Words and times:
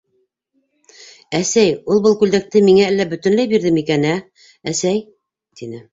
—Әсәй, 1.39 1.69
ул 1.95 2.01
был 2.07 2.17
күлдәкте 2.23 2.63
миңә 2.69 2.87
әллә 2.87 3.07
бөтөнләй 3.13 3.53
бирҙеме 3.53 3.85
икән, 3.85 4.09
ә, 4.15 4.47
әсәй?— 4.73 5.03
тине. 5.63 5.89